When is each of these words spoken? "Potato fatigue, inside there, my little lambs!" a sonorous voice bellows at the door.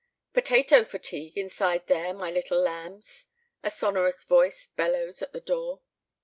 "Potato 0.33 0.83
fatigue, 0.83 1.37
inside 1.37 1.85
there, 1.85 2.11
my 2.11 2.31
little 2.31 2.59
lambs!" 2.59 3.27
a 3.61 3.69
sonorous 3.69 4.23
voice 4.23 4.65
bellows 4.65 5.21
at 5.21 5.31
the 5.31 5.39
door. 5.41 5.81